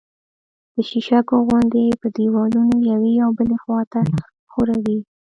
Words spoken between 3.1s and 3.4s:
او